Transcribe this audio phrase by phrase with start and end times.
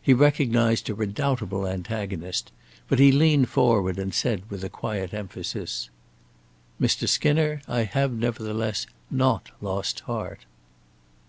[0.00, 2.52] He recognized a redoubtable antagonist,
[2.86, 5.90] but he leaned forward and said with a quiet emphasis:
[6.80, 7.08] "Mr.
[7.08, 10.46] Skinner, I have, nevertheless, not lost heart."